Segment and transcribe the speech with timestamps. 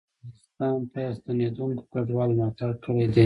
[0.03, 3.19] افغانستان ته ستنېدونکو کډوالو ملاتړ کړی دی